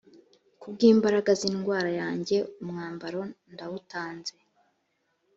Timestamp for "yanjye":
2.01-2.37